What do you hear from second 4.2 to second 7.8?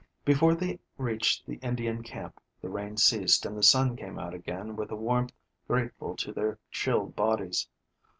again with a warmth grateful to their chilled bodies.